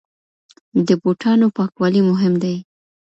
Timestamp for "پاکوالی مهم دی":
1.57-2.55